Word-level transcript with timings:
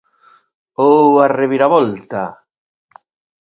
Ou 0.89 1.07
a 1.25 1.27
reviravolta. 1.39 2.23